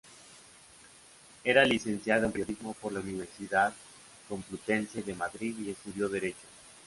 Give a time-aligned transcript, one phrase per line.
[1.43, 3.71] Era licenciado en periodismo por la Universidad
[4.27, 6.47] Complutense de Madrid y estudió Derecho.